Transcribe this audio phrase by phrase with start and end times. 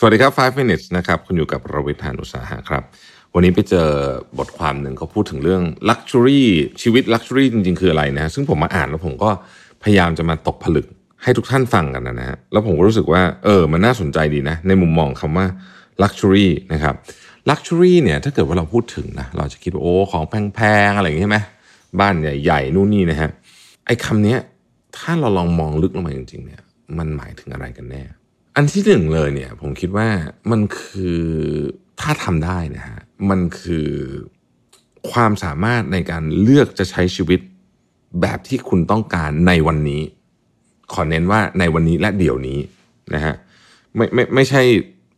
[0.00, 2.82] สวัสดีครับ 5 minutes นะครับ คุณอยู่กับรวิทยานุสาหะครับ
[3.34, 3.88] วันนี้ไปเจอ
[4.38, 6.42] บทความหนึ่งเขาพูดถึงเรื่อง luxury
[6.82, 9.30] ชีวิต luxury จริง ๆ คืออะไรนะ ซึ่งผมมาอ่านแล้วผมก็
[9.82, 10.86] พยายามจะมาตกผลึก
[11.22, 15.46] ให้ทุกท่านฟังกันนะฮะ แล้วผมก็รู้สึกว่า เออ มันน่าสนใจดีนะ ในมุมมองคำว่า
[16.02, 16.94] luxury นะครับ
[17.50, 21.38] luxury เนี่ยถ้าเกิดว่าเราพูดถึงนะ เราจะคิดว่าโอ้ของแพงๆ อะไรอย่างนี้ใช่ไหม
[22.00, 23.30] บ้านใหญ่ๆ นู่นนี่นะฮะ
[23.86, 24.36] ไอ้คำนี้
[24.96, 26.60] ถ้าเราลองมองลึกลงมาจริงๆเนี่ย
[26.98, 28.02] มันหมายถึงอะไรกันแน่
[28.60, 30.08] อันที่หนึ่งเลยเนี่ย ผมคิดว่า
[30.50, 31.24] มันคือ
[32.00, 33.90] ถ้าทำได้นะฮะมันคือ
[35.10, 37.40] ความสามารถในการเลือกจะใช้ชีวิต
[38.20, 40.02] แบบที่คุณต้องการในวันนี้
[40.92, 42.58] ขอเน้นว่าในวันนี้และเดี๋ยวนี้
[43.14, 43.34] นะฮะ
[43.96, 44.62] ไม่ไม่ไม่ใช่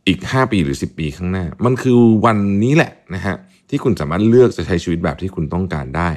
[0.07, 3.35] อีก 5 ปีหรือ 10 ปีข้างหน้า มันคือวันนี้แหละนะฮะ
[3.69, 6.09] ที่คุณสามารถเลือกจะใช้ชีวิตแบบที่คุณต้องการได้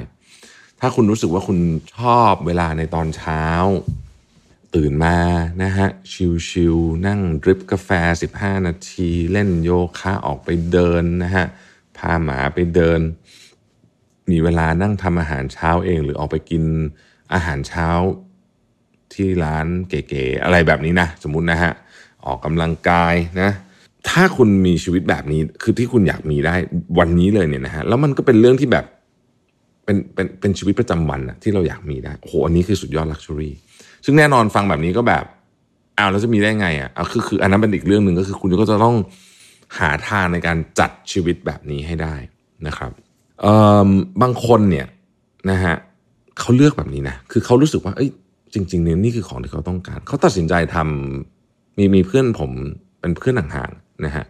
[0.81, 1.57] ถ้าคุณรู้สึกว่าคุณ
[1.97, 3.43] ชอบเวลาในตอนเช้า
[4.75, 5.17] ตื่นมา
[5.63, 5.87] นะฮะ
[6.47, 7.89] ชิลๆนั่งดริปกาแฟ
[8.31, 11.45] 15 นาที เล่นโยคะออกไปเดินนะฮะ
[11.97, 12.99] พาหมาไปเดิน
[14.31, 16.63] มีเวลานั่งทำอาหารเช้าเอง หรือออกไปกิน
[17.33, 17.87] อาหารเช้า
[19.13, 21.71] ที่ร้านเก๋ๆอะไรแบบนี้นะสมมุตินะฮะ
[22.25, 23.51] ออกกำลังกายนะ
[24.09, 26.55] ถ้าคุณมีชีวิตแบบนี้คือที่คุณอยากมีได้
[26.99, 28.85] วันนี้เลยเนี่ยนะฮะแล้วมันก็เป็นเรื่องที่แบบ
[29.85, 33.53] เป็นเป็นเป็นชีวิตประจำวันอะที่เราอยากมีได้โอ้โหอันนี้คือสุดยอด luxury
[34.05, 35.25] ซึ่งแน่นอนฟังแบบนี้ก็แบบ
[35.97, 38.95] อ้าวแล้วจะมีได้ไงอะเอาคือคืออันนั้นเป็นอีกเรื่องหนึ่งก็คือคุณก็จะต้อง
[39.79, 42.15] หาทางในการจัดชีวิตแบบนี้ให้ได้
[42.67, 42.91] นะครับ
[43.41, 43.47] เอ
[43.87, 43.89] อ
[44.21, 44.87] บางคนเนี่ย
[45.49, 45.75] นะฮะ
[46.39, 48.09] เขาเลือกแบบนี้นะคือเขารู้สึกว่าเอ้ย
[48.53, 52.51] จริงๆเนี่ยนี่คือของที่เขาต้องการ เขาตัดสินใจทำมีมีเพื่อนผม
[52.99, 54.25] เป็นเพื่อนห่างๆนะฮะ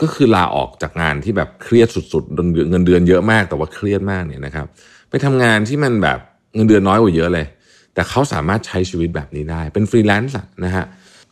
[0.00, 4.66] ก็คือลาออกจากงานที่แบบเครียดสุดๆเงินเดือนเยอะมากแต่ว่าเครียดมากเนี่ยนะครับ
[5.10, 6.18] ไปทำงานที่มันแบบ
[6.54, 7.46] เงินเดือนน้อยกว่าเยอะเลย
[7.94, 10.84] แต่เขาสามารถใช้ชีวิตแบบนี้ได้ เป็นฟรีแลนซ์นะฮะ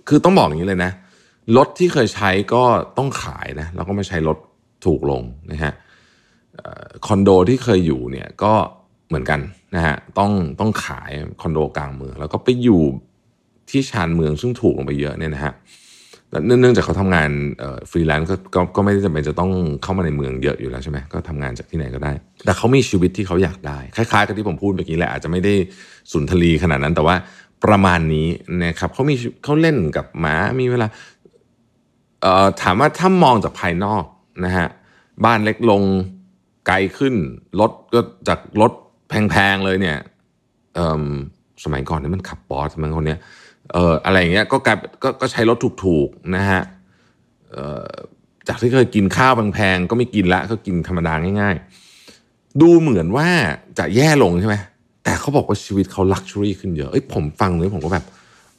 [0.08, 0.92] คือต้องบอกอย่างนี้เลยนะ
[1.56, 2.62] รถที่เคยใช้ก็
[2.98, 4.38] ต้องขายนะแล้วก็มาใช้รถ
[4.86, 5.72] ถูกลงนะฮะ
[7.06, 8.52] คอนโดที่เคยอยู่เนี่ยก็
[9.08, 9.40] เหมือนกัน
[9.74, 11.10] นะฮะต้องต้องขาย
[11.40, 12.82] คอนโดกลางเมือง แล้วก็ไปอยู่
[13.70, 15.52] ที่ชานเมืองซึ่งถูกลงไปเยอะเนี่ยนะฮะ
[16.46, 17.30] เนื่องจากเขาทำงาน
[17.90, 19.50] ฟรีแลนซ์ก็ก็ไม่ได้จำเป็นจะต้อง
[19.82, 22.12] เข้ามาในเมืองเยอะอยู่แล้วใช่ไหมก็ทำงานจากที่ไหนก็ได้
[22.44, 25.54] แต่เขามีชีวิตที่เขาอยากได้ คล้ายๆกับที่ผมพูดเมื่อกี้แหละอาจจะไม่ได้
[26.12, 27.16] สุนทรีขนาดนั้น แต่ว่า
[27.64, 28.28] ประมาณนี้
[28.64, 30.86] นะครับเขามีเขาเล่นกับหมามีเวลา
[32.22, 34.04] เอ่อถามว่าถ้ามองจากภายนอก
[34.44, 34.68] นะฮะ
[35.24, 35.82] บ้านเล็กลง
[36.66, 37.14] ไกลขึ้น
[37.60, 38.72] รถก็จากรถ
[39.08, 39.98] แพงๆเลยเนี่ย
[40.74, 41.04] เอ่อ
[41.64, 43.18] สมัยก่อนนี่มันขับบอสมันคนเนี้ย
[43.72, 46.62] เอ่ออะไรอย่างเงี้ยก็กลายก็ก็ใช้รถถูกๆนะฮะ
[47.52, 47.88] เอ่อ
[48.48, 51.56] จากที่เคยกินข้าวแพงๆก็ไม่กินละก็กินธรรมดาง่าย
[52.08, 53.28] ๆ ดูเหมือนว่า
[53.78, 54.56] จะแย่ลงใช่ไหม
[55.04, 58.04] แต่เขาบอกว่าชีวิตเขาลักชัวรี่ขึ้นเยอะเอ้ยผมฟังเลยผมก็แบบ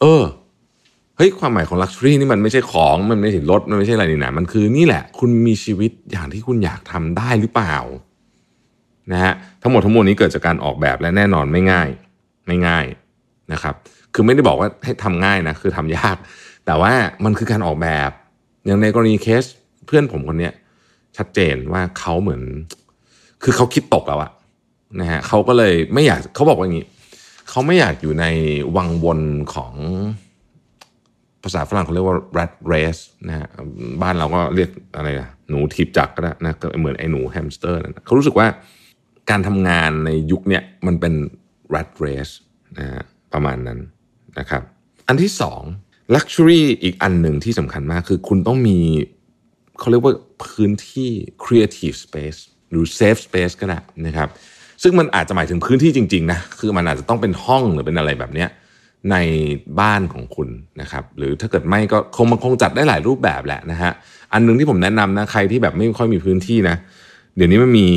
[0.02, 0.24] เออ
[1.18, 7.76] เฮ้ยความหมายของลักชัวรี่นี่มันไม่ใช่ของมันไม่ใช่รถมันไม่ใช่อะไรนี่นะมันคือนี่แหละ คุณมีชีวิตอย่างที่คุณอยากทำได้หรือเปล่า
[9.12, 11.90] นะฮะทั้งหมดทั้งมวลนี้เกิดจากการออกแบบและแน่นอนไม่ง่าย
[12.50, 12.86] ไม่ง่าย
[13.54, 13.76] นะครับ
[14.14, 16.18] คือไม่ได้บอกว่าให้ทำง่ายนะคือทำยาก
[16.66, 16.94] แต่ว่า
[17.26, 18.12] มันคือการออกแบบ
[18.66, 19.44] อย่างในกรณีเคส
[19.86, 20.54] เพื่อนผมคนเนี้ย
[21.18, 22.42] ชัดเจนว่าเขาเหมือน
[23.44, 24.32] คือเขาคิดตกแล้วอะ
[25.00, 26.88] นะฮะเขาก็เลยไม่อยากเขาบอกว่าอย่างนี้
[27.50, 28.26] เขาไม่อยากอยู่ใน
[28.78, 29.20] วังวน
[29.54, 29.74] ของ
[31.44, 33.48] ภาษาฝรั่งเขาเรียกว่า rat race นะฮะ
[34.02, 38.48] บ้านเราก็เรียกอะไรนะหนูถีบจักรก็ได้นะก็เหมือนไอ้หนูแฮมสเตอร์นะเขารู้สึกว่า
[39.30, 41.14] การทำงานในยุคเนี้ยมันเป็น
[41.74, 42.34] rat race
[42.78, 43.80] นะฮะประมาณนั้น
[44.40, 44.62] นะครับ
[45.08, 45.62] อันที่สอง
[46.16, 48.78] luxury อีกอันหนึ่งที่สำคัญมากคือคุณต้องมี
[49.80, 50.14] เขาเรียกว่า
[50.44, 51.10] พื้นที่
[51.44, 52.40] creative space
[52.70, 54.30] หรือ safe space ก็ได้นะครับ
[54.84, 58.50] ซึ่งมันอาจจะหมายถึงพื้นที่จริง ๆ นะ คือมันอาจจะต้องเป็นห้องหรือเป็นอะไรแบบเนี้ย
[59.12, 59.16] ใน
[59.80, 60.50] บ้านของคุณ
[60.82, 63.92] นะครับ หรือถ้าเกิดไม่ก็คงมันคงจัดได้หลายรูปแบบแหละนะฮะ
[64.34, 66.76] อันหนึงที่ผมแนะนำนะ ใครที่แบบไม่ค่อยมีพื้นที่นะ
[67.36, 67.88] เดี๋ยวนี้มันมี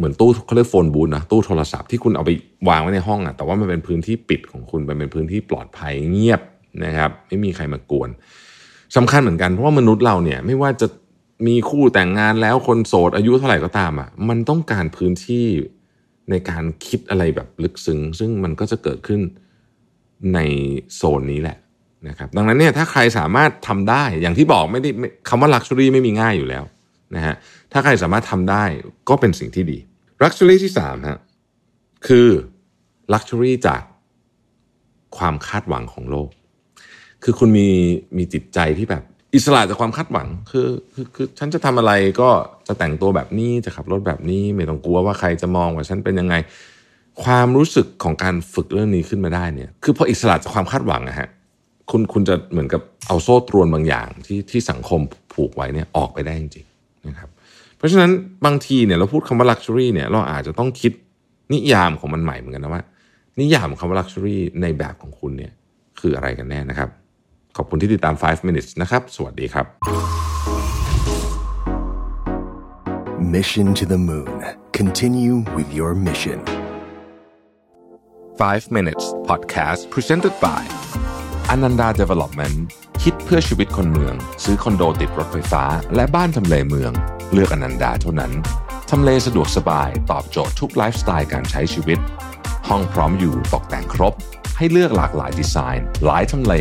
[0.00, 2.30] เหมือนตู้เขาเรียกโฟนบูธนะตู้โทรศัพท์ที่คุณเอาไป
[2.68, 6.40] วางไว้ในห้องอะแต่ว่ามันเป็นพื้นที่ปิดของคุณมันเป็นพื้นที่ปลอดภัยเงียบ
[6.84, 8.10] นะครับไม่มีใครมากวน
[8.96, 10.86] สำคัญเหมือนกันเพราะว่ามนุษย์เราเนี่ยไม่ว่าจะ
[11.46, 15.46] มีคู่แต่งงานแล้วคนโสดอายุเท่าไหร่ก็ตามอะมันต้องการพื้นที่
[16.30, 19.20] ในการคิดอะไรแบบลึกซึ้ง ซึ่งมันก็จะเกิดขึ้น
[20.34, 20.38] ใน
[20.94, 21.58] โซนนี้แหละ
[22.08, 24.90] นะครับดังนั้นเนี่ยถ้าใครสามารถทำได้อย่างที่บอกไม่ได้
[25.28, 26.64] คำว่า luxury ไม่มีง่ายอยู่แล้ว
[27.14, 27.34] นะฮะ
[27.72, 28.64] ถ้าใครสามารถทำได้
[29.08, 29.78] ก็เป็นสิ่งที่ดี
[30.22, 31.18] luxury ที่สามฮะ
[32.06, 32.28] คือ
[33.12, 33.82] luxury จาก
[35.16, 36.28] ความคาดหวังของโลก
[37.24, 37.68] คือคุณมี
[38.16, 39.02] มีจิตใจที่แบบ
[39.34, 42.28] อิสระจากความคาดหวัง คือคือคือฉันจะทำอะไรก็
[42.66, 46.34] จะแต่งตัวแบบนี้จะขับรถแบบนี้ ไม่ต้องกลัวว่าใครจะมองว่าฉันเป็นยังไง
[47.24, 51.28] ความรู้สึกของการฝึกเรื่องนี้ขึ้นมาได้เนี่ยคือพออิสระจากความคาดหวังอะฮะ
[51.90, 55.00] คุณคุณจะเหมือนกับเอาโซ่ตรวนบางอย่างที่ที่สังคม
[55.32, 57.28] ผูกไว้เนี่ยออกไปได้จริงๆนะครับ
[57.80, 58.10] เพราะฉะนั้น
[58.46, 60.92] บางทีเนี่ยเราพูดคำว่า luxury เนี่ยเราอาจจะต้องคิด
[61.52, 62.82] นิยามของมันใหม่เหมือนกันนะว่า
[63.40, 65.52] นิยามคำว่า luxury ในแบบของคุณเนี่ย
[66.00, 66.88] คืออะไรกันแน่นะครับ
[67.56, 69.66] ขอบคุณที่ติดตาม 5 minutes นะครับ สวัสดีครับ
[73.34, 74.36] Mission to the Moon.
[74.72, 76.38] Continue with your mission.
[78.38, 80.62] 5 minutes podcast presented by
[81.52, 82.56] Ananda Development
[83.02, 86.92] คิดเพื่อชีวิตคนเมือง ซื้อคอนโดติดรถไฟฟ้า และบ้านทำเลเมือง
[87.32, 88.32] เลือกอนันดาเท่านั้น
[88.90, 91.98] ทำเลสะดวกสบายตอบโจทย์ทุกไลฟ์สไตล์การใช้ชีวิต
[92.68, 94.14] ห้องพร้อมอยู่ตกแต่งครบ
[94.56, 96.54] ให้เลือกหลากหลายดีไซน์ หลายทำเล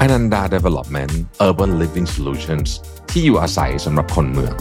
[0.00, 1.14] อนันดา Development
[1.46, 2.68] Urban Living Solutions
[3.10, 4.54] ที่อยู่อาศัยสำหรับคนเมือง